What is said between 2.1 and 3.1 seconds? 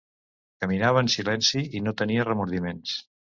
remordiments.